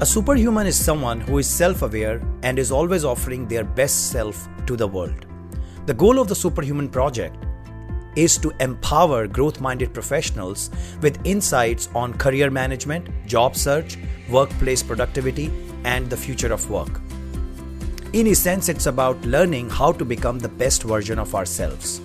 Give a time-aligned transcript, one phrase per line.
[0.00, 4.48] A superhuman is someone who is self aware and is always offering their best self
[4.66, 5.26] to the world.
[5.86, 7.36] The goal of the Superhuman Project
[8.16, 10.68] is to empower growth minded professionals
[11.00, 13.96] with insights on career management, job search,
[14.28, 15.52] workplace productivity,
[15.84, 17.00] and the future of work.
[18.12, 22.00] In essence, it's about learning how to become the best version of ourselves.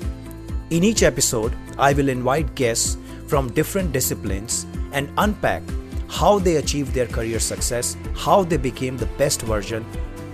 [0.70, 5.64] In each episode, I will invite guests from different disciplines and unpack
[6.10, 9.86] how they achieved their career success, how they became the best version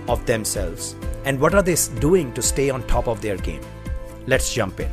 [0.08, 3.62] of themselves, and what are they doing to stay on top of their game.
[4.26, 4.90] Let's jump in.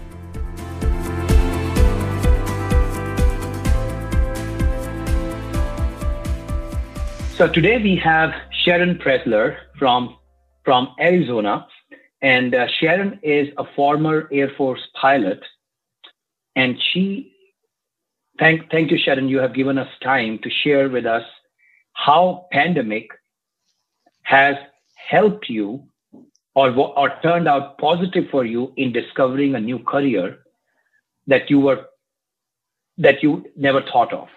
[7.35, 8.31] So today we have
[8.63, 10.17] Sharon Preszler from
[10.63, 11.67] from Arizona,
[12.21, 15.43] and uh, Sharon is a former Air Force pilot,
[16.55, 17.32] and she
[18.43, 19.29] Thank, thank you, Sharon.
[19.29, 21.23] You have given us time to share with us
[21.93, 23.07] how pandemic
[24.23, 24.55] has
[24.95, 25.85] helped you
[26.53, 30.39] or, or turned out positive for you in discovering a new career
[31.27, 31.85] that you were
[32.97, 34.27] that you never thought of.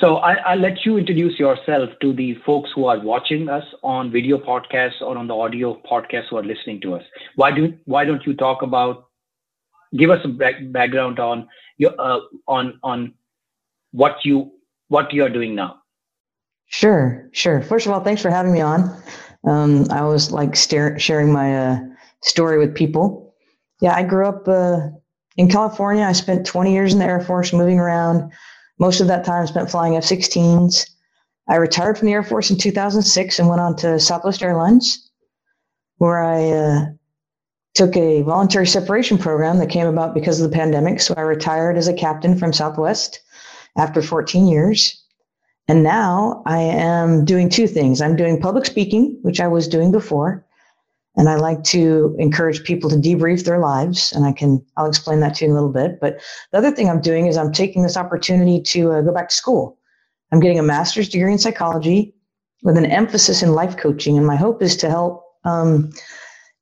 [0.00, 4.10] So I, will let you introduce yourself to the folks who are watching us on
[4.10, 7.04] video podcasts or on the audio podcast who are listening to us.
[7.36, 9.10] Why do why don't you talk about
[9.96, 11.48] give us a back, background on
[11.80, 13.14] your uh, on on
[13.92, 14.52] what you
[14.88, 15.78] what you are doing now.
[16.66, 17.62] Sure sure.
[17.62, 18.94] First of all thanks for having me on.
[19.44, 21.78] Um, i always like stare, sharing my uh,
[22.22, 23.34] story with people.
[23.80, 24.88] Yeah i grew up uh,
[25.36, 26.04] in california.
[26.04, 28.30] I spent 20 years in the air force moving around.
[28.78, 30.86] Most of that time spent flying f-16s
[31.48, 35.10] i retired from the air force in 2006 and went on to southwest airlines
[35.96, 36.86] where i uh,
[37.74, 41.00] took a voluntary separation program that came about because of the pandemic.
[41.00, 43.20] So I retired as a captain from Southwest
[43.76, 45.02] after 14 years.
[45.68, 48.00] And now I am doing two things.
[48.00, 50.44] I'm doing public speaking, which I was doing before.
[51.16, 54.12] And I like to encourage people to debrief their lives.
[54.12, 56.00] And I can, I'll explain that to you in a little bit.
[56.00, 59.28] But the other thing I'm doing is I'm taking this opportunity to uh, go back
[59.28, 59.78] to school.
[60.32, 62.14] I'm getting a master's degree in psychology
[62.62, 64.16] with an emphasis in life coaching.
[64.16, 65.90] And my hope is to help um,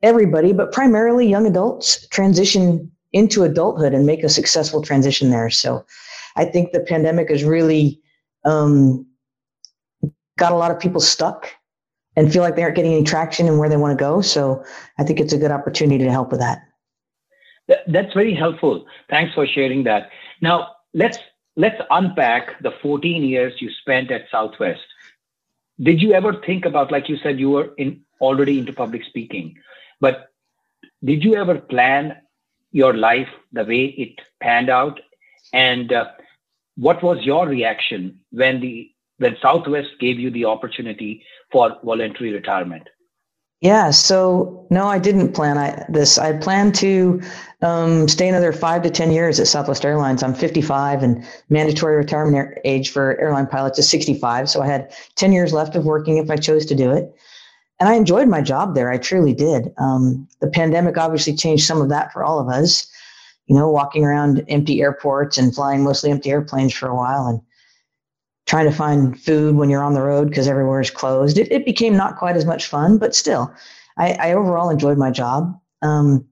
[0.02, 5.50] everybody, but primarily young adults transition into adulthood and make a successful transition there.
[5.50, 5.84] So
[6.36, 8.00] I think the pandemic has really
[8.44, 9.06] um,
[10.36, 11.50] got a lot of people stuck
[12.16, 14.20] and feel like they aren't getting any traction in where they want to go.
[14.20, 14.64] So
[14.98, 16.62] I think it's a good opportunity to help with that.
[17.86, 18.86] That's very helpful.
[19.10, 20.10] Thanks for sharing that.
[20.40, 21.18] Now let's
[21.56, 24.80] let's unpack the 14 years you spent at Southwest.
[25.80, 29.56] Did you ever think about, like you said, you were in already into public speaking?
[30.00, 30.28] But
[31.04, 32.16] did you ever plan
[32.72, 35.00] your life the way it panned out?
[35.52, 36.06] And uh,
[36.76, 42.88] what was your reaction when the when Southwest gave you the opportunity for voluntary retirement?
[43.60, 46.16] Yeah, so no, I didn't plan I, this.
[46.16, 47.20] I planned to
[47.60, 50.22] um, stay another five to 10 years at Southwest Airlines.
[50.22, 54.48] I'm 55 and mandatory retirement age for airline pilots is 65.
[54.48, 57.12] So I had 10 years left of working if I chose to do it
[57.80, 58.90] and I enjoyed my job there.
[58.90, 59.72] I truly did.
[59.78, 62.86] Um, the pandemic obviously changed some of that for all of us.
[63.46, 67.40] You know, walking around empty airports and flying mostly empty airplanes for a while, and
[68.46, 71.38] trying to find food when you're on the road because everywhere is closed.
[71.38, 73.52] It, it, became not quite as much fun, but still,
[73.96, 75.58] I, I overall enjoyed my job.
[75.82, 76.26] Um,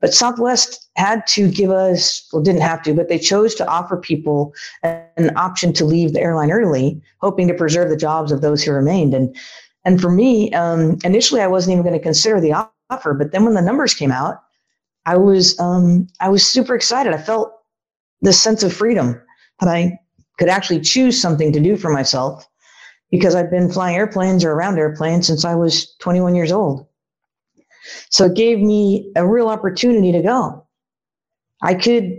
[0.00, 3.96] but Southwest had to give us, well, didn't have to, but they chose to offer
[3.96, 8.62] people an option to leave the airline early, hoping to preserve the jobs of those
[8.62, 9.12] who remained.
[9.12, 9.36] And
[9.84, 12.52] and for me, um, initially, I wasn't even going to consider the
[12.90, 14.42] offer, but then when the numbers came out,
[15.06, 17.14] I was um, I was super excited.
[17.14, 17.52] I felt
[18.20, 19.20] this sense of freedom
[19.60, 19.98] that I
[20.38, 22.46] could actually choose something to do for myself
[23.10, 26.86] because I've been flying airplanes or around airplanes since I was 21 years old.
[28.10, 30.66] So it gave me a real opportunity to go.
[31.62, 32.18] I could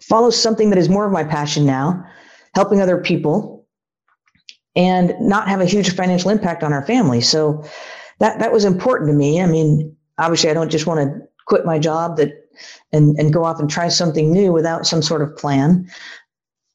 [0.00, 2.04] follow something that is more of my passion now,
[2.54, 3.59] helping other people
[4.76, 7.20] and not have a huge financial impact on our family.
[7.20, 7.64] So
[8.18, 9.40] that that was important to me.
[9.40, 12.32] I mean, obviously, I don't just want to quit my job that
[12.92, 15.88] and and go off and try something new without some sort of plan.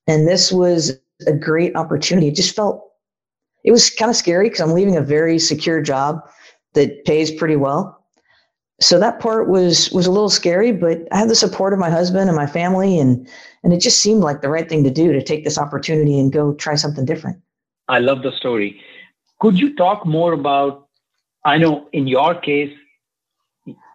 [0.08, 0.98] And this was
[1.28, 2.28] a great opportunity.
[2.28, 2.84] It just felt
[3.64, 6.20] it was kind of scary because I'm leaving a very secure job
[6.74, 8.04] that pays pretty well.
[8.82, 11.90] So that part was was a little scary, but I had the support of my
[11.90, 13.28] husband and my family and
[13.64, 16.32] and it just seemed like the right thing to do to take this opportunity and
[16.32, 17.42] go try something different.
[17.88, 18.82] I love the story.
[19.40, 20.88] Could you talk more about?
[21.44, 22.76] I know in your case,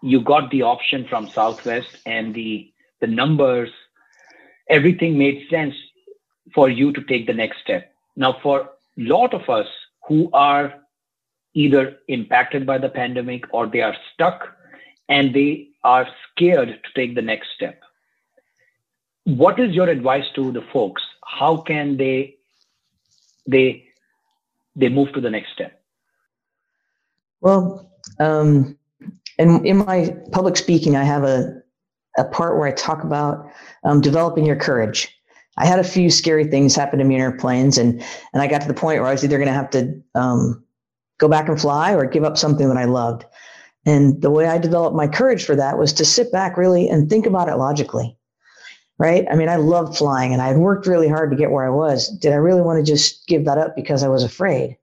[0.02, 3.70] you got the option from Southwest and the the numbers,
[4.68, 5.74] everything made sense
[6.54, 7.92] for you to take the next step.
[8.16, 9.66] Now, for a lot of us
[10.06, 10.74] who are
[11.54, 14.48] either impacted by the pandemic or they are stuck
[15.08, 17.80] and they are scared to take the next step.
[19.24, 21.02] What is your advice to the folks?
[21.24, 22.36] How can they
[23.50, 23.84] they
[24.76, 25.82] they move to the next step?
[27.40, 28.78] Well, um,
[29.38, 31.60] and in my public speaking, I have a
[32.18, 33.46] a part where I talk about
[33.84, 35.16] um, developing your courage.
[35.56, 38.02] I had a few scary things happen to me in airplanes, and
[38.32, 40.64] and I got to the point where I was either going to have to um,
[41.18, 43.24] go back and fly or give up something that I loved.
[43.86, 47.08] And the way I developed my courage for that was to sit back really and
[47.08, 48.16] think about it logically.
[49.00, 49.24] Right?
[49.30, 51.70] I mean, I loved flying and I had worked really hard to get where I
[51.70, 52.08] was.
[52.18, 54.76] Did I really want to just give that up because I was afraid?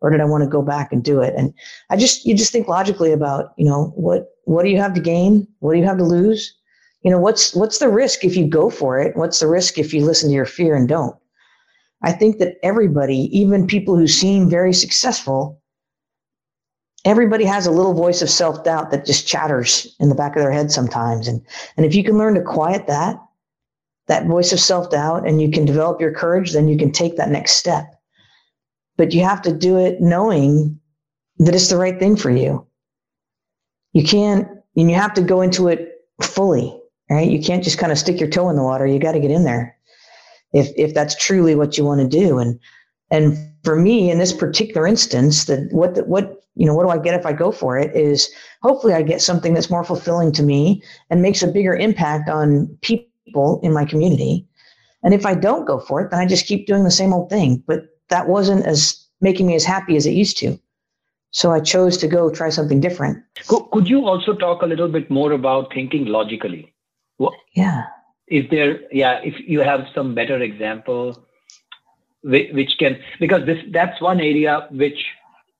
[0.00, 1.34] Or did I want to go back and do it?
[1.36, 1.52] And
[1.90, 5.00] I just you just think logically about, you know, what what do you have to
[5.00, 5.48] gain?
[5.58, 6.54] What do you have to lose?
[7.02, 9.16] You know, what's what's the risk if you go for it?
[9.16, 11.16] What's the risk if you listen to your fear and don't?
[12.04, 15.60] I think that everybody, even people who seem very successful,
[17.04, 20.52] everybody has a little voice of self-doubt that just chatters in the back of their
[20.52, 21.40] head sometimes and
[21.76, 23.18] and if you can learn to quiet that
[24.08, 27.30] that voice of self-doubt and you can develop your courage then you can take that
[27.30, 27.94] next step.
[28.96, 30.78] But you have to do it knowing
[31.38, 32.66] that it's the right thing for you.
[33.92, 36.78] You can't and you have to go into it fully
[37.10, 37.30] right?
[37.30, 38.86] You can't just kind of stick your toe in the water.
[38.86, 39.76] You got to get in there
[40.52, 42.38] if if that's truly what you want to do.
[42.38, 42.58] And
[43.10, 46.90] and for me in this particular instance that what the, what you know, what do
[46.90, 47.94] I get if I go for it?
[47.94, 48.28] Is
[48.62, 52.76] hopefully I get something that's more fulfilling to me and makes a bigger impact on
[52.82, 53.06] people
[53.62, 54.46] in my community.
[55.02, 57.30] And if I don't go for it, then I just keep doing the same old
[57.30, 57.62] thing.
[57.66, 60.58] But that wasn't as making me as happy as it used to.
[61.30, 63.22] So I chose to go try something different.
[63.46, 66.74] Could you also talk a little bit more about thinking logically?
[67.18, 67.84] What, yeah.
[68.28, 71.22] Is there, yeah, if you have some better example,
[72.22, 75.06] which can, because this that's one area which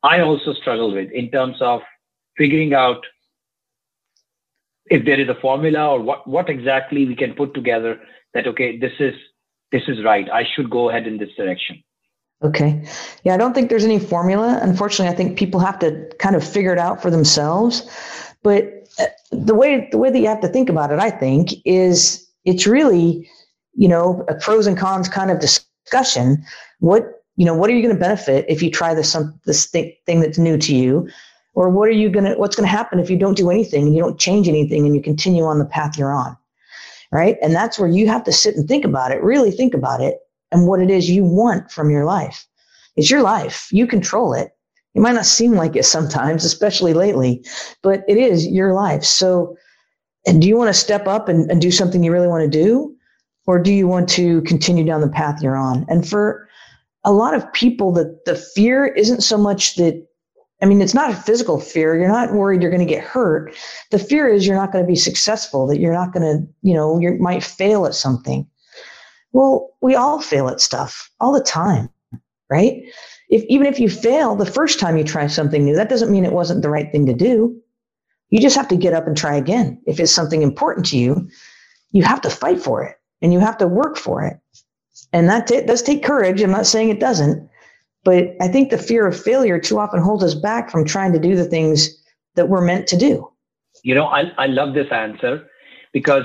[0.02, 1.80] I also struggle with in terms of
[2.36, 3.04] figuring out
[4.90, 8.00] if there is a formula or what, what exactly we can put together
[8.34, 9.14] that, okay, this is,
[9.72, 10.28] this is right.
[10.30, 11.82] I should go ahead in this direction.
[12.42, 12.80] Okay.
[13.24, 14.60] Yeah, I don't think there's any formula.
[14.62, 17.82] Unfortunately, I think people have to kind of figure it out for themselves.
[18.42, 21.50] But uh, the way the way that you have to think about it, I think,
[21.64, 23.28] is it's really,
[23.74, 26.44] you know, a pros and cons kind of discussion.
[26.78, 29.66] What you know what are you going to benefit if you try this some this
[29.66, 31.08] thing, thing that's new to you
[31.58, 33.86] or what are you going to what's going to happen if you don't do anything
[33.86, 36.36] and you don't change anything and you continue on the path you're on
[37.10, 37.36] right?
[37.42, 40.18] And that's where you have to sit and think about it really think about it
[40.52, 42.46] and what it is you want from your life.
[42.96, 43.68] It's your life.
[43.72, 44.52] You control it.
[44.94, 47.44] It might not seem like it sometimes especially lately
[47.82, 49.02] but it is your life.
[49.02, 49.56] So
[50.28, 52.64] and do you want to step up and, and do something you really want to
[52.64, 52.94] do?
[53.46, 55.86] Or do you want to continue down the path you're on?
[55.88, 56.48] And for
[57.02, 60.07] a lot of people that the fear isn't so much that
[60.60, 61.96] I mean, it's not a physical fear.
[61.96, 63.54] You're not worried you're going to get hurt.
[63.90, 66.74] The fear is you're not going to be successful, that you're not going to, you
[66.74, 68.46] know, you might fail at something.
[69.32, 71.88] Well, we all fail at stuff all the time,
[72.50, 72.82] right?
[73.28, 76.24] If even if you fail the first time you try something new, that doesn't mean
[76.24, 77.56] it wasn't the right thing to do.
[78.30, 79.80] You just have to get up and try again.
[79.86, 81.28] If it's something important to you,
[81.92, 84.38] you have to fight for it and you have to work for it.
[85.12, 86.42] And that t- does take courage.
[86.42, 87.48] I'm not saying it doesn't,
[88.04, 91.18] but I think the fear of failure too often holds us back from trying to
[91.18, 92.02] do the things
[92.36, 93.30] that we're meant to do.
[93.82, 95.48] You know, I, I love this answer
[95.92, 96.24] because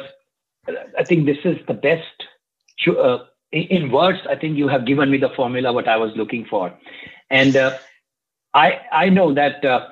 [0.97, 2.03] I think this is the best.
[2.87, 3.19] Uh,
[3.51, 6.73] in words, I think you have given me the formula what I was looking for,
[7.29, 7.77] and uh,
[8.53, 9.87] I I know that uh,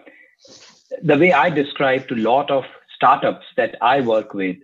[1.01, 2.63] the way I describe to a lot of
[2.95, 4.57] startups that I work with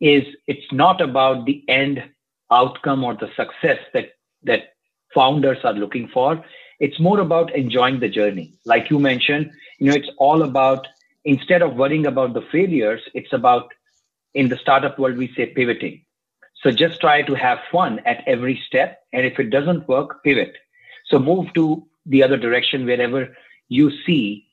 [0.00, 2.02] is it's not about the end
[2.50, 4.12] outcome or the success that
[4.44, 4.74] that
[5.14, 6.44] founders are looking for.
[6.80, 8.54] It's more about enjoying the journey.
[8.64, 10.86] Like you mentioned you know it's all about
[11.24, 13.72] instead of worrying about the failures it's about
[14.34, 16.04] in the startup world we say pivoting.
[16.62, 20.54] So just try to have fun at every step and if it doesn't work pivot.
[21.06, 23.34] So move to the other direction wherever
[23.68, 24.46] you see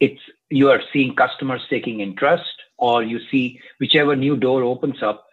[0.00, 5.26] it's you are seeing customers taking interest or you see whichever new door opens up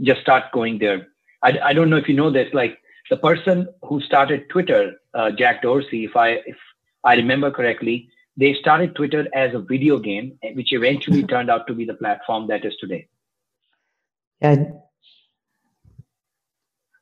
[0.00, 1.08] just start going there.
[1.42, 2.78] I, I don't know if you know this, like
[3.10, 6.56] the person who started Twitter, uh, Jack Dorsey, if I if
[7.02, 11.74] I remember correctly, they started Twitter as a video game, which eventually turned out to
[11.74, 13.08] be the platform that is today.
[14.40, 14.64] Yeah.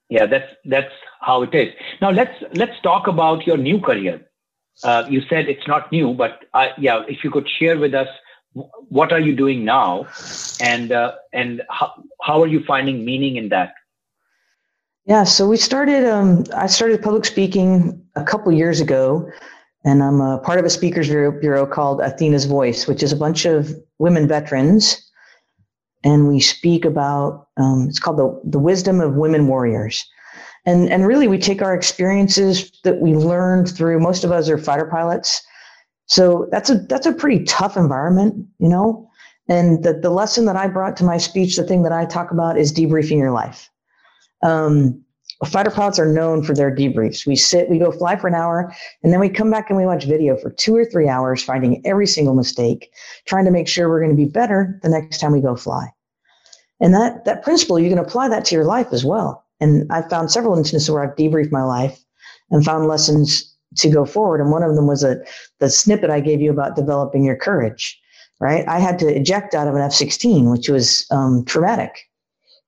[0.08, 1.72] Yeah, that's that's how it is.
[2.02, 4.26] Now let's let's talk about your new career.
[4.84, 8.08] Uh, you said it's not new, but I, yeah, if you could share with us
[8.52, 10.06] what are you doing now
[10.60, 13.72] and uh, and how, how are you finding meaning in that
[15.06, 19.30] yeah so we started um, i started public speaking a couple years ago,
[19.84, 23.44] and I'm a part of a speakers bureau called Athena's Voice, which is a bunch
[23.44, 25.10] of women veterans.
[26.04, 30.04] And we speak about, um, it's called the, the wisdom of women warriors.
[30.66, 34.58] And, and really, we take our experiences that we learned through, most of us are
[34.58, 35.42] fighter pilots.
[36.06, 39.08] So that's a, that's a pretty tough environment, you know?
[39.48, 42.30] And the, the lesson that I brought to my speech, the thing that I talk
[42.30, 43.70] about is debriefing your life.
[44.42, 45.02] Um,
[45.46, 47.26] fighter pilots are known for their debriefs.
[47.26, 48.72] We sit, we go fly for an hour,
[49.02, 51.84] and then we come back and we watch video for two or three hours, finding
[51.84, 52.90] every single mistake,
[53.26, 55.88] trying to make sure we're going to be better the next time we go fly.
[56.80, 59.44] And that that principle, you can apply that to your life as well.
[59.60, 62.04] And I've found several instances where I've debriefed my life
[62.50, 64.40] and found lessons to go forward.
[64.40, 65.18] And one of them was a
[65.60, 67.98] the snippet I gave you about developing your courage.
[68.40, 72.10] Right, I had to eject out of an F-16, which was um, traumatic,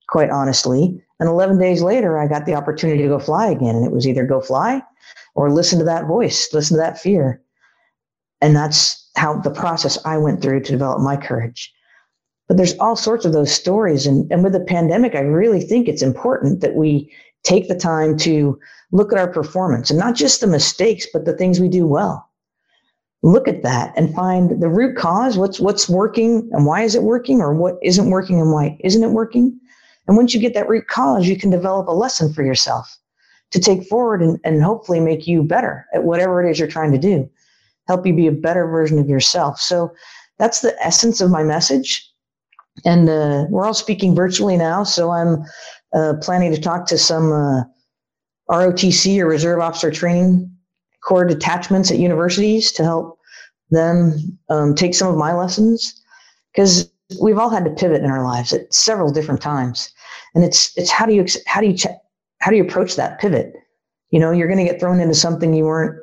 [0.09, 1.03] quite honestly.
[1.21, 3.77] And 11 days later, I got the opportunity to go fly again.
[3.77, 4.83] And it was either go fly
[5.35, 7.41] or listen to that voice, listen to that fear.
[8.41, 11.73] And that's how the process I went through to develop my courage.
[12.49, 14.07] But there's all sorts of those stories.
[14.07, 17.11] And, and with the pandemic, I really think it's important that we
[17.43, 18.59] take the time to
[18.93, 22.29] look at our performance and not just the mistakes, but the things we do well.
[23.23, 25.39] Look at that and find the root cause.
[25.39, 29.03] What's what's working and why is it working, or what isn't working and why isn't
[29.03, 29.59] it working?
[30.07, 32.99] And once you get that root cause, you can develop a lesson for yourself
[33.51, 36.93] to take forward and, and hopefully make you better at whatever it is you're trying
[36.93, 37.29] to do,
[37.87, 39.61] help you be a better version of yourself.
[39.61, 39.93] So
[40.39, 42.11] that's the essence of my message.
[42.85, 44.83] And uh, we're all speaking virtually now.
[44.83, 45.45] So I'm
[45.95, 47.63] uh, planning to talk to some uh,
[48.51, 50.51] ROTC or Reserve Officer Training
[51.05, 53.19] Corps detachments at universities to help
[53.71, 56.03] them um, take some of my lessons.
[56.53, 56.91] Because
[57.23, 59.94] we've all had to pivot in our lives at several different times
[60.35, 61.77] and it's it's how do you how do you
[62.41, 63.55] how do you approach that pivot?
[64.11, 66.01] You know you're going to get thrown into something you weren't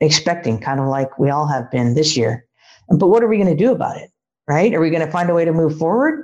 [0.00, 2.46] expecting kind of like we all have been this year.
[2.88, 4.10] But what are we going to do about it
[4.46, 4.74] right?
[4.74, 6.20] Are we going to find a way to move forward?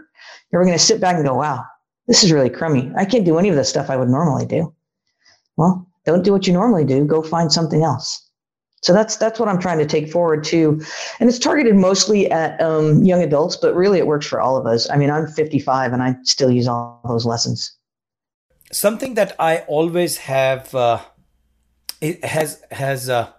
[0.52, 1.64] Or are we going to sit back and go wow
[2.07, 2.90] this is really crummy.
[2.97, 4.75] I can't do any of the stuff i would normally do.
[5.57, 7.04] Well don't do what you normally do.
[7.04, 8.29] Go find something else
[8.82, 10.80] so that's that's what I'm trying to take forward too,
[11.18, 14.66] and it's targeted mostly at um, young adults, but really it works for all of
[14.66, 14.88] us.
[14.90, 17.76] I mean, I'm 55 and I still use all those lessons.
[18.72, 21.00] Something that I always have uh,
[22.22, 23.30] has has uh,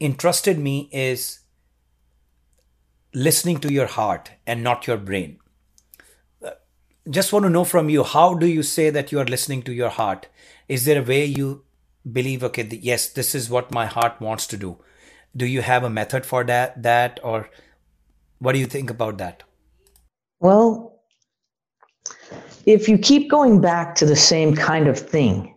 [0.00, 1.40] interested me is
[3.14, 5.38] listening to your heart and not your brain.
[6.44, 6.50] Uh,
[7.08, 9.72] just want to know from you how do you say that you are listening to
[9.72, 10.26] your heart?
[10.68, 11.64] Is there a way you
[12.12, 14.78] believe okay yes this is what my heart wants to do.
[15.36, 17.48] Do you have a method for that that or
[18.38, 19.42] what do you think about that?
[20.40, 20.98] Well
[22.68, 25.54] if you keep going back to the same kind of thing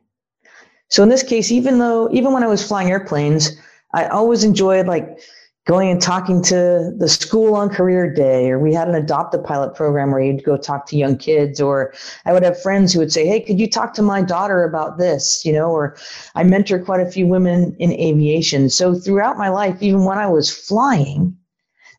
[0.89, 3.51] so in this case even though even when i was flying airplanes
[3.93, 5.19] i always enjoyed like
[5.67, 9.37] going and talking to the school on career day, or we had an adopt a
[9.37, 11.93] pilot program where you'd go talk to young kids, or
[12.25, 14.97] I would have friends who would say, Hey, could you talk to my daughter about
[14.97, 15.45] this?
[15.45, 15.95] You know, or
[16.33, 18.69] I mentor quite a few women in aviation.
[18.69, 21.37] So throughout my life, even when I was flying,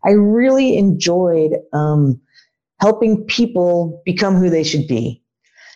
[0.05, 2.21] I really enjoyed um,
[2.81, 5.21] helping people become who they should be.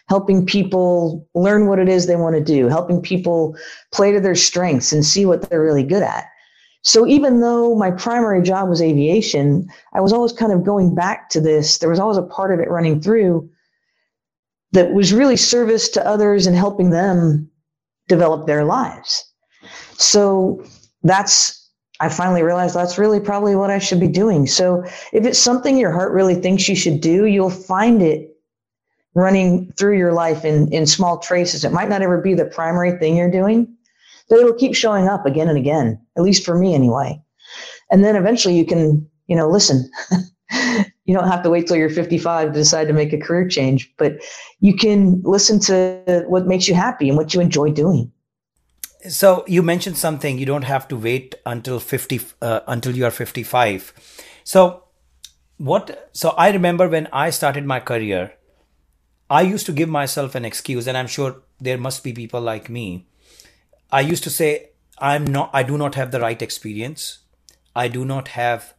[0.08, 3.56] Helping people learn what it is they want to do, helping people
[3.92, 6.26] play to their strengths and see what they're really good at.
[6.86, 11.28] So even though my primary job was aviation, I was always kind of going back
[11.30, 11.78] to this.
[11.78, 13.50] There was always a part of it running through
[14.70, 17.50] that was really service to others and helping them
[18.06, 19.24] develop their lives.
[19.94, 20.64] So
[21.02, 24.46] that's, I finally realized that's really probably what I should be doing.
[24.46, 28.30] So if it's something your heart really thinks you should do, you'll find it
[29.16, 31.64] running through your life in, in small traces.
[31.64, 33.75] It might not ever be the primary thing you're doing,
[34.28, 37.20] but it'll keep showing up again and again, at least for me anyway.
[37.90, 39.88] And then eventually you can, you know, listen.
[41.04, 43.92] you don't have to wait till you're 55 to decide to make a career change,
[43.96, 44.14] but
[44.60, 48.10] you can listen to what makes you happy and what you enjoy doing.
[49.08, 53.12] So you mentioned something you don't have to wait until 50 uh, until you are
[53.12, 53.92] 55.
[54.42, 54.84] So
[55.58, 58.32] what so I remember when I started my career
[59.28, 62.68] I used to give myself an excuse and I'm sure there must be people like
[62.68, 63.06] me
[63.96, 67.20] I used to say, I'm not, I do not have the right experience.
[67.74, 68.74] I do not have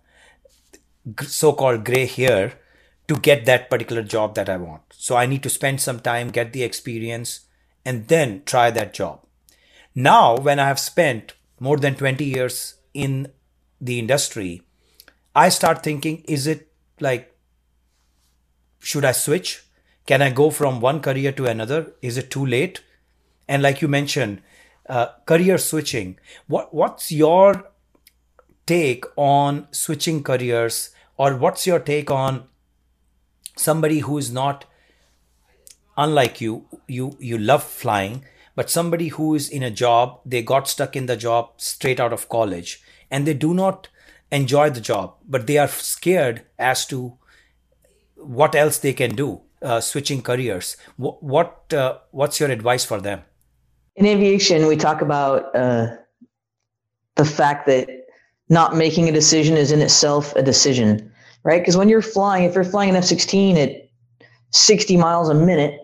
[1.24, 2.60] so called gray hair
[3.08, 4.84] to get that particular job that I want.
[4.92, 7.48] So I need to spend some time, get the experience,
[7.84, 9.26] and then try that job.
[9.96, 13.32] Now, when I have spent more than 20 years in
[13.82, 14.62] the industry,
[15.36, 17.36] I start thinking, is it like,
[18.78, 19.64] should I switch?
[20.06, 21.94] Can I go from one career to another?
[22.04, 22.84] Is it too late?
[23.48, 24.44] And like you mentioned,
[24.90, 26.18] uh, career switching.
[26.48, 27.72] What what's your
[28.66, 32.48] take on switching careers, or what's your take on
[33.56, 34.66] somebody who is not
[35.98, 36.66] unlike you?
[36.88, 38.26] You you love flying,
[38.56, 42.14] but somebody who is in a job, they got stuck in the job straight out
[42.14, 43.90] of college, and they do not
[44.32, 47.18] enjoy the job, but they are scared as to
[48.16, 50.76] what else they can do, uh, switching careers.
[50.98, 53.24] What uh, what's your advice for them?
[53.98, 55.88] In aviation, we talk about uh,
[57.16, 57.90] the fact that
[58.48, 61.12] not making a decision is in itself a decision,
[61.44, 61.60] right?
[61.60, 63.90] Because when you're flying, if you're flying an F-16 at
[64.52, 65.82] 60 miles a minute,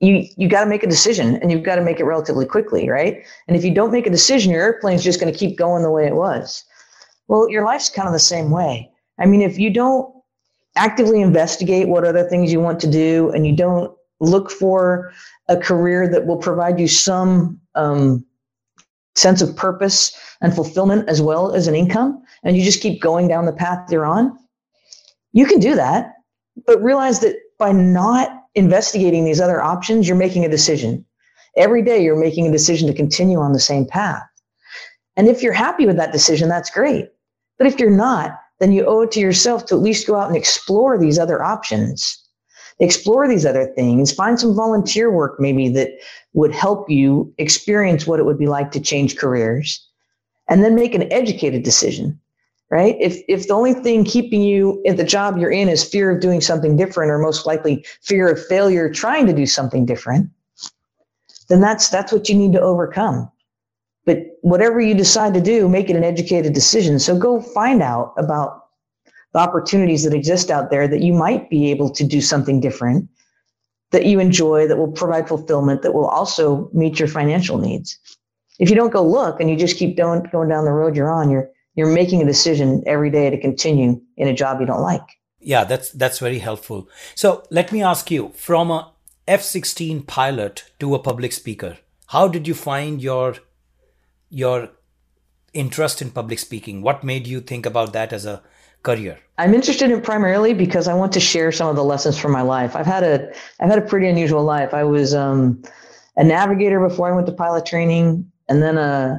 [0.00, 2.90] you you got to make a decision, and you've got to make it relatively quickly,
[2.90, 3.24] right?
[3.46, 5.92] And if you don't make a decision, your airplane's just going to keep going the
[5.92, 6.64] way it was.
[7.28, 8.90] Well, your life's kind of the same way.
[9.18, 10.12] I mean, if you don't
[10.76, 15.12] actively investigate what other things you want to do, and you don't look for
[15.48, 18.24] a career that will provide you some um,
[19.14, 23.28] sense of purpose and fulfillment as well as an income, and you just keep going
[23.28, 24.36] down the path you're on,
[25.32, 26.12] you can do that.
[26.66, 31.04] But realize that by not investigating these other options, you're making a decision.
[31.56, 34.22] Every day, you're making a decision to continue on the same path.
[35.16, 37.08] And if you're happy with that decision, that's great.
[37.58, 40.28] But if you're not, then you owe it to yourself to at least go out
[40.28, 42.23] and explore these other options
[42.80, 45.90] explore these other things, find some volunteer work maybe that
[46.32, 49.86] would help you experience what it would be like to change careers,
[50.48, 52.18] and then make an educated decision.
[52.70, 52.96] Right?
[52.98, 56.20] If if the only thing keeping you at the job you're in is fear of
[56.20, 60.28] doing something different, or most likely fear of failure trying to do something different,
[61.48, 63.30] then that's that's what you need to overcome.
[64.06, 66.98] But whatever you decide to do, make it an educated decision.
[66.98, 68.63] So go find out about
[69.34, 73.08] the opportunities that exist out there that you might be able to do something different
[73.90, 77.98] that you enjoy that will provide fulfillment that will also meet your financial needs.
[78.58, 81.12] If you don't go look and you just keep going, going down the road you're
[81.12, 84.82] on you're you're making a decision every day to continue in a job you don't
[84.82, 85.06] like.
[85.40, 86.88] Yeah that's that's very helpful.
[87.14, 88.92] So let me ask you from a
[89.26, 93.36] f-16 pilot to a public speaker how did you find your
[94.28, 94.70] your
[95.54, 98.42] interest in public speaking what made you think about that as a
[98.82, 99.18] career?
[99.38, 102.42] I'm interested in primarily because I want to share some of the lessons from my
[102.42, 102.76] life.
[102.76, 104.72] I've had a I've had a pretty unusual life.
[104.72, 105.62] I was um,
[106.16, 109.18] a navigator before I went to pilot training, and then uh,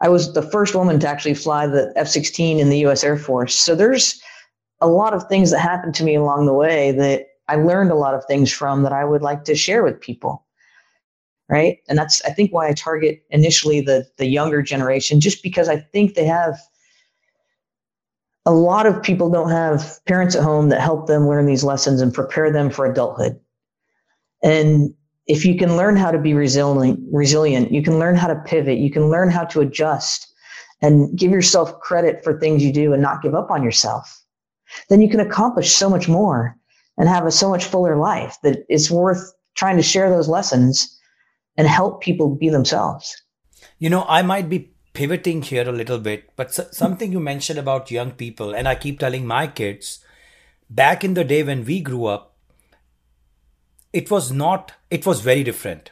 [0.00, 3.04] I was the first woman to actually fly the F-16 in the U.S.
[3.04, 3.54] Air Force.
[3.54, 4.20] So there's
[4.80, 7.96] a lot of things that happened to me along the way that I learned a
[7.96, 10.46] lot of things from that I would like to share with people.
[11.50, 15.68] Right, and that's I think why I target initially the the younger generation, just because
[15.68, 16.56] I think they have
[18.46, 22.00] a lot of people don't have parents at home that help them learn these lessons
[22.00, 23.38] and prepare them for adulthood.
[24.42, 24.94] And
[25.26, 28.78] if you can learn how to be resilient, resilient, you can learn how to pivot,
[28.78, 30.32] you can learn how to adjust
[30.80, 34.22] and give yourself credit for things you do and not give up on yourself.
[34.88, 36.56] Then you can accomplish so much more
[36.96, 40.96] and have a so much fuller life that it's worth trying to share those lessons
[41.60, 43.22] and help people be themselves.
[43.78, 47.90] You know, I might be pivoting here a little bit, but something you mentioned about
[47.90, 50.02] young people, and I keep telling my kids,
[50.70, 52.34] back in the day when we grew up,
[53.92, 55.90] it was not, it was very different.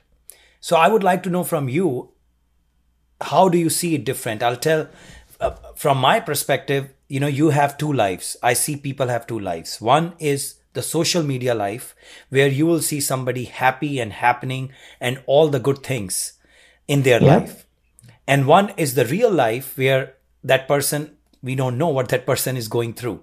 [0.58, 2.12] So I would like to know from you,
[3.20, 4.42] how do you see it different?
[4.42, 4.88] I'll tell,
[5.38, 8.38] uh, from my perspective, you know, you have two lives.
[8.42, 9.82] I see people have two lives.
[9.82, 11.94] One is the social media life,
[12.28, 16.34] where you will see somebody happy and happening and all the good things
[16.86, 17.66] in their life.
[18.26, 22.56] And one is the real life where that person we don't know what that person
[22.56, 23.22] is going through.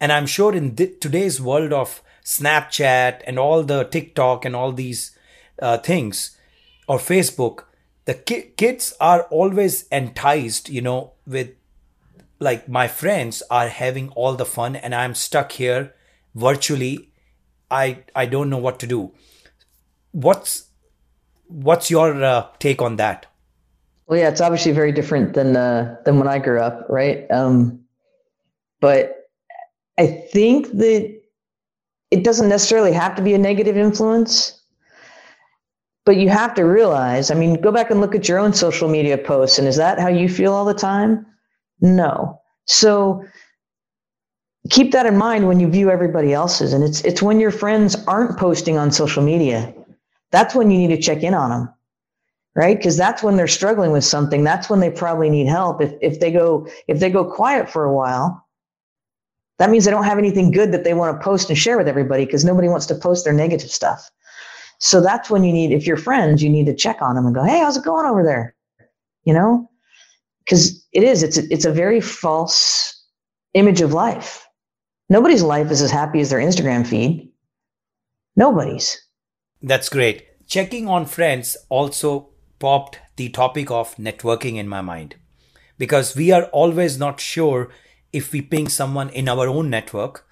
[0.00, 4.72] And i'm sure in th- today's world of snapchat and all the tiktok and all
[4.72, 5.16] these
[5.62, 6.36] uh, things
[6.86, 7.64] or facebook
[8.04, 11.50] the ki- kids are always enticed you know with
[12.40, 15.94] like my friends are having all the fun and i'm stuck here
[16.44, 16.92] virtually
[17.70, 19.00] i i don't know what to do
[20.12, 20.70] what's
[21.48, 23.26] what's your uh, take on that
[24.06, 27.28] well, yeah, it's obviously very different than uh, than when I grew up, right?
[27.30, 27.80] Um,
[28.80, 29.30] but
[29.98, 31.20] I think that
[32.10, 34.60] it doesn't necessarily have to be a negative influence,
[36.04, 37.32] but you have to realize.
[37.32, 39.98] I mean, go back and look at your own social media posts, and is that
[39.98, 41.26] how you feel all the time?
[41.80, 42.40] No.
[42.66, 43.24] So
[44.70, 47.96] keep that in mind when you view everybody else's, and it's it's when your friends
[48.06, 49.74] aren't posting on social media.
[50.32, 51.74] That's when you need to check in on them
[52.56, 55.92] right because that's when they're struggling with something that's when they probably need help if,
[56.02, 58.46] if they go if they go quiet for a while
[59.58, 61.88] that means they don't have anything good that they want to post and share with
[61.88, 64.10] everybody because nobody wants to post their negative stuff
[64.80, 67.34] So that's when you need, if you're friends, you need to check on them and
[67.34, 68.54] go, hey, how's it going over there?
[69.24, 69.70] You know,
[70.44, 72.94] because it is, it's a, it's a very false
[73.54, 74.45] image of life.
[75.08, 77.30] Nobody's life is as happy as their Instagram feed.
[78.34, 79.00] Nobody's.
[79.62, 80.26] That's great.
[80.46, 85.16] Checking on friends also popped the topic of networking in my mind
[85.78, 87.70] because we are always not sure
[88.12, 90.26] if we ping someone in our own network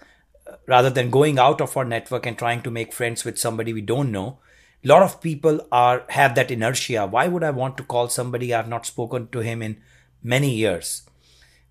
[0.46, 3.72] uh, rather than going out of our network and trying to make friends with somebody
[3.72, 4.38] we don't know
[4.84, 8.54] a lot of people are have that inertia why would i want to call somebody
[8.54, 9.76] i've not spoken to him in
[10.22, 11.02] many years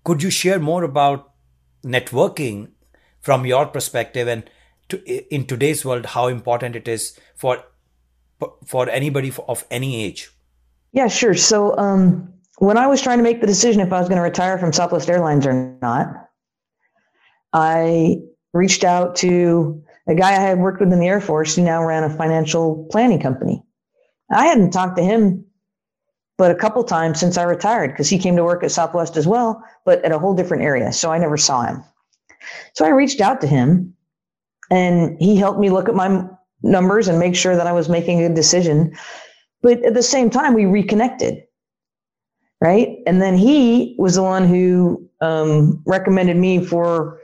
[0.04, 1.32] could you share more about
[1.84, 2.70] networking
[3.24, 4.50] from your perspective and
[4.88, 4.98] to,
[5.34, 7.64] in today's world how important it is for
[8.66, 10.30] for anybody of any age
[10.92, 14.08] yeah sure so um, when i was trying to make the decision if i was
[14.08, 16.28] going to retire from southwest airlines or not
[17.52, 18.16] i
[18.52, 21.82] reached out to a guy I had worked with in the Air Force who now
[21.82, 23.64] ran a financial planning company.
[24.30, 25.46] I hadn't talked to him
[26.36, 29.26] but a couple times since I retired because he came to work at Southwest as
[29.26, 30.92] well, but at a whole different area.
[30.92, 31.84] So I never saw him.
[32.74, 33.94] So I reached out to him
[34.70, 36.24] and he helped me look at my
[36.62, 38.96] numbers and make sure that I was making a decision.
[39.62, 41.44] But at the same time, we reconnected.
[42.60, 42.98] Right.
[43.06, 47.20] And then he was the one who um, recommended me for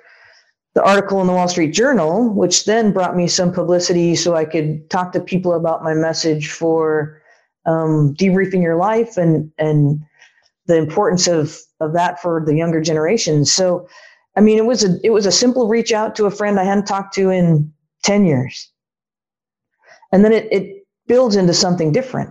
[0.74, 4.44] the article in the Wall Street Journal, which then brought me some publicity so I
[4.44, 7.20] could talk to people about my message for
[7.66, 10.00] um, debriefing your life and and
[10.66, 13.44] the importance of of that for the younger generation.
[13.44, 13.88] So,
[14.36, 16.64] I mean, it was a it was a simple reach out to a friend I
[16.64, 18.72] hadn't talked to in ten years,
[20.12, 22.30] and then it it builds into something different,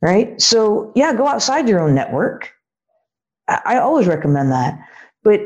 [0.00, 0.40] right?
[0.40, 2.52] So, yeah, go outside your own network.
[3.48, 4.78] I, I always recommend that,
[5.22, 5.40] but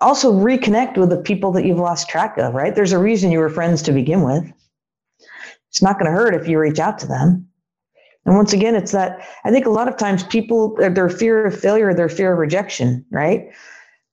[0.00, 2.74] also reconnect with the people that you've lost track of, right?
[2.74, 4.44] There's a reason you were friends to begin with.
[5.70, 7.48] It's not going to hurt if you reach out to them.
[8.24, 11.58] And once again, it's that I think a lot of times people, their fear of
[11.58, 13.48] failure, their fear of rejection, right?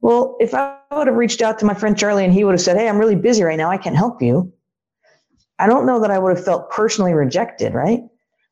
[0.01, 2.61] Well, if I would have reached out to my friend Charlie and he would have
[2.61, 3.69] said, Hey, I'm really busy right now.
[3.69, 4.51] I can't help you.
[5.59, 8.01] I don't know that I would have felt personally rejected, right?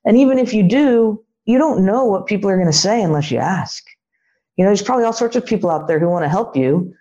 [0.05, 3.31] And even if you do, you don't know what people are going to say unless
[3.31, 3.83] you ask.
[4.57, 6.93] You know, there's probably all sorts of people out there who want to help you,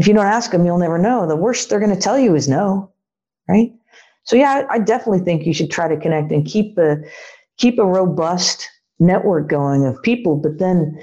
[0.00, 1.26] if you don't ask them, you'll never know.
[1.26, 2.90] The worst they're going to tell you is no,
[3.46, 3.70] right?
[4.24, 6.96] So yeah, I, definitely think you should try to connect and keep a
[7.58, 8.66] keep a robust
[8.98, 10.36] network going of people.
[10.36, 10.98] But then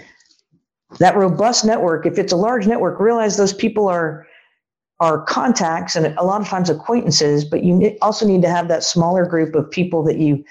[0.99, 4.25] that robust network, if it's a large network, realize those people are
[4.99, 7.45] are contacts and a lot of times acquaintances.
[7.45, 10.43] But you also need to have that smaller group of people that you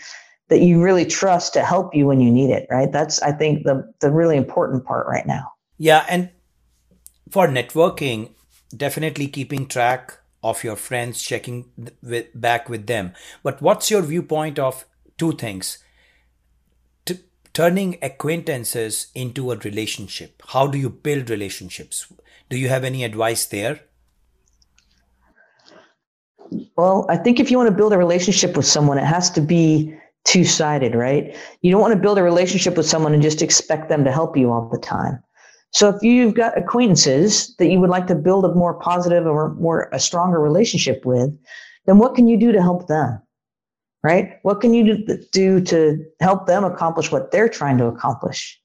[0.49, 2.67] that you really trust to help you when you need it.
[2.71, 2.91] Right?
[2.93, 5.53] That's I think the the really important part right now.
[5.79, 6.31] Yeah, and
[7.31, 8.31] for networking,
[8.77, 11.71] definitely keeping track of your friends, checking
[12.03, 13.13] with, back with them.
[13.43, 14.85] But what's your viewpoint of
[15.19, 15.79] two things?
[17.57, 20.43] Turning acquaintances into a relationship.
[20.49, 22.13] How do you build relationships?
[22.51, 23.81] Do you have any advice there?
[26.77, 29.41] Well, I think if you want to build a relationship with someone, it has to
[29.41, 29.95] be
[30.27, 31.35] two sided, right?
[31.63, 34.37] You don't want to build a relationship with someone and just expect them to help
[34.37, 35.19] you all the time.
[35.71, 39.55] So if you've got acquaintances that you would like to build a more positive or
[39.55, 41.31] more a stronger relationship with,
[41.87, 43.19] then what can you do to help them?
[44.07, 44.39] Right?
[44.43, 48.57] What can you do to help them accomplish what they're trying to accomplish?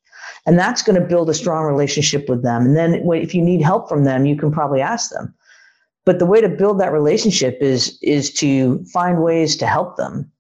[0.46, 2.64] And that's going to build a strong relationship with them.
[2.64, 5.34] And then if you need help from them, you can probably ask them.
[6.06, 10.32] But the way to build that relationship is is to find ways to help them,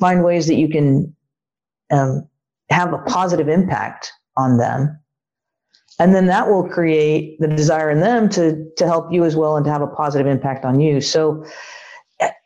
[0.00, 1.14] find ways that you can
[1.92, 2.28] um,
[2.70, 5.00] have a positive impact on them
[6.00, 9.56] and then that will create the desire in them to to help you as well
[9.56, 11.44] and to have a positive impact on you so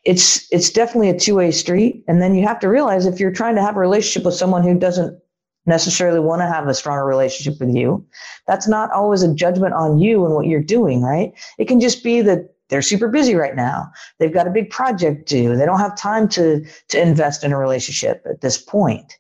[0.05, 2.05] it's it's definitely a two-way street.
[2.07, 4.63] And then you have to realize if you're trying to have a relationship with someone
[4.63, 5.19] who doesn't
[5.67, 8.05] necessarily want to have a stronger relationship with you
[8.47, 11.33] that's not always a judgment on you and what you're doing right?
[11.59, 13.91] It can just be that they're super busy right now.
[14.19, 15.57] They've got a big project do.
[15.57, 19.19] They don't have time to to invest in a relationship at this point.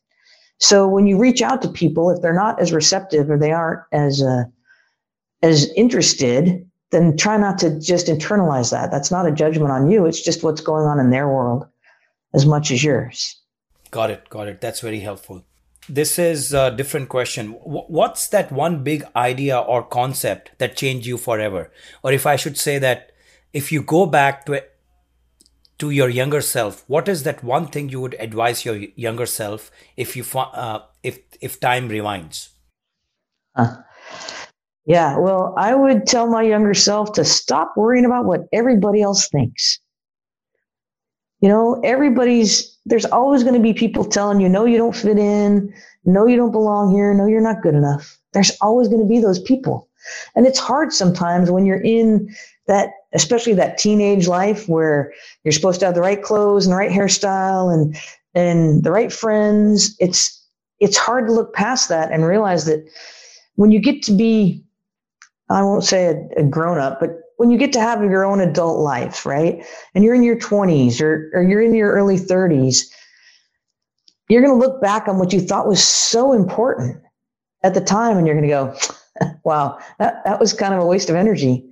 [0.59, 3.81] So when you reach out to people, if they're not as receptive or they aren't
[3.92, 4.44] as uh,
[5.42, 8.90] as interested, then try not to just internalize that.
[8.90, 10.07] That's not a judgment on you.
[10.07, 11.66] It's just what's going on in their world
[12.35, 13.40] as much as yours.
[13.90, 14.29] Got it.
[14.29, 14.61] Got it.
[14.61, 15.44] That's very helpful.
[15.88, 17.51] This is a different question.
[17.51, 21.70] What's that one big idea or concept that changed you forever?
[22.03, 23.12] Or if I should say that
[23.53, 24.64] if you go back to
[25.79, 29.70] to your younger self, what is that one thing you would advise your younger self
[29.97, 32.49] if you uh, if if time rewinds?
[33.55, 33.83] Huh.
[34.87, 39.29] Yeah, well, I would tell my younger self to stop worrying about what everybody else
[39.29, 39.79] thinks.
[41.40, 45.18] You know, everybody's there's always going to be people telling you, no, you don't fit
[45.18, 45.73] in,
[46.05, 48.18] no, you don't belong here, no, you're not good enough.
[48.33, 49.88] There's always going to be those people.
[50.35, 52.35] And it's hard sometimes when you're in
[52.66, 55.12] that, especially that teenage life where
[55.44, 57.97] you're supposed to have the right clothes and the right hairstyle and,
[58.35, 59.97] and the right friends.
[59.99, 60.42] It's,
[60.81, 62.85] it's hard to look past that and realize that
[63.55, 64.63] when you get to be,
[65.48, 68.40] I won't say a, a grown up, but when you get to have your own
[68.40, 69.64] adult life, right?
[69.94, 72.85] And you're in your 20s or, or you're in your early 30s,
[74.28, 77.02] you're going to look back on what you thought was so important
[77.62, 78.54] at the time and you're going to
[79.28, 81.64] go, wow, that, that was kind of a waste of energy.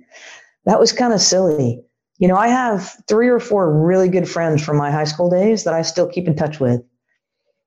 [0.65, 1.81] That was kind of silly.
[2.19, 5.63] You know, I have three or four really good friends from my high school days
[5.63, 6.81] that I still keep in touch with.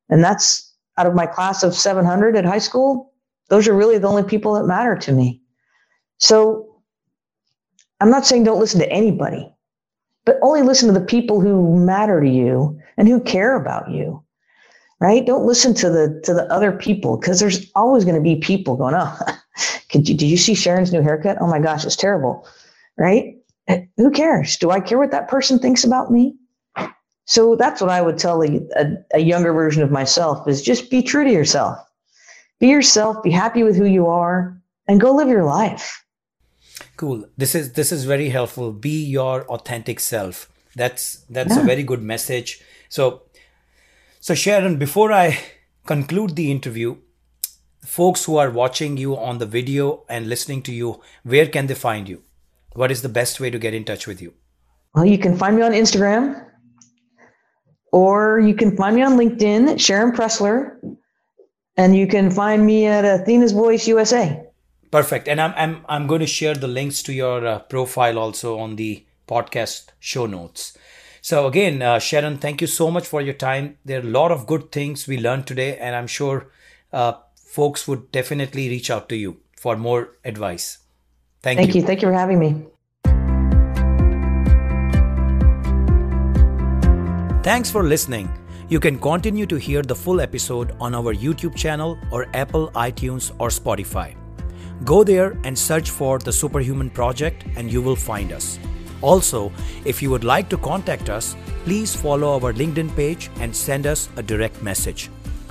[0.09, 3.12] And that's out of my class of 700 at high school.
[3.49, 5.42] Those are really the only people that matter to me.
[6.18, 6.83] So
[8.00, 9.50] I'm not saying don't listen to anybody,
[10.24, 14.22] but only listen to the people who matter to you and who care about you.
[14.98, 15.26] Right?
[15.26, 18.76] Don't listen to the to the other people because there's always going to be people
[18.76, 19.18] going, "Oh,
[19.90, 21.37] could you, did you see Sharon's new haircut?
[21.40, 22.46] Oh my gosh, it's terrible."
[22.96, 23.37] Right?
[23.96, 24.57] Who cares?
[24.57, 26.37] Do I care what that person thinks about me?
[27.26, 30.90] So that's what I would tell a, a, a younger version of myself is just
[30.90, 31.76] be true to yourself.
[32.61, 36.06] Be yourself, be happy with who you are, and go live your life.
[36.97, 37.29] Cool.
[37.37, 38.73] This is this is very helpful.
[38.73, 40.51] Be your authentic self.
[40.75, 41.63] That's that's yeah.
[41.63, 42.63] a very good message.
[42.89, 43.23] So
[44.21, 45.39] so Sharon, before I
[45.87, 46.97] conclude the interview,
[47.85, 51.75] folks who are watching you on the video and listening to you, where can they
[51.75, 52.23] find you?
[52.73, 54.35] What is the best way to get in touch with you?
[54.95, 56.47] Well, you can find me on Instagram
[57.93, 60.79] or you can find me on LinkedIn, Sharon Preszler,
[61.77, 64.47] and you can find me at Athena's Voice USA.
[64.90, 65.29] Perfect.
[65.29, 68.77] And I'm, I'm, I'm going to share the links to your uh, profile also on
[68.77, 70.77] the podcast show notes.
[71.20, 73.79] So, again, uh, Sharon, thank you so much for your time.
[73.85, 76.51] There are a lot of good things we learned today, and I'm sure
[76.92, 80.79] uh, folks would definitely reach out to you for more advice.
[81.42, 81.81] Thank, thank you.
[81.81, 81.87] you.
[81.87, 82.66] Thank you for having me.
[87.42, 88.29] Thanks for listening.
[88.68, 93.33] You can continue to hear the full episode on our YouTube channel or Apple, iTunes,
[93.38, 94.16] or Spotify.
[94.85, 98.59] Go there and search for the Superhuman Project and you will find us.
[99.03, 99.53] Also,
[99.85, 104.09] if you would like to contact us, please follow our LinkedIn page and send us
[104.17, 105.11] a direct message.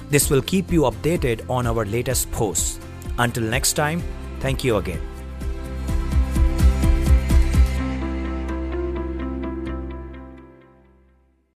[0.10, 2.80] This will keep you updated on our latest posts.
[3.18, 4.04] Until next time,
[4.40, 5.15] thank you again.